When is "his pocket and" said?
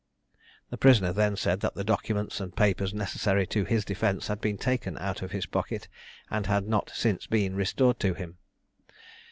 5.29-6.47